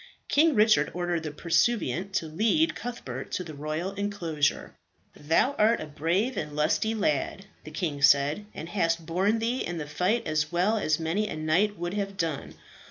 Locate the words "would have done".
11.77-12.55